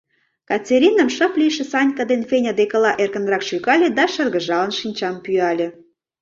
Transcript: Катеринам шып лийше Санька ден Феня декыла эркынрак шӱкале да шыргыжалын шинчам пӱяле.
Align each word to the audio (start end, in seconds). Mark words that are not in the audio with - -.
Катеринам 0.49 1.09
шып 1.15 1.33
лийше 1.39 1.63
Санька 1.71 2.03
ден 2.11 2.21
Феня 2.29 2.53
декыла 2.59 2.91
эркынрак 3.03 3.43
шӱкале 3.49 3.87
да 3.97 4.05
шыргыжалын 4.13 4.71
шинчам 4.79 5.15
пӱяле. 5.23 5.67